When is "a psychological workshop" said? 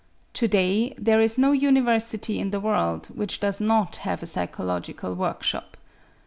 4.23-5.77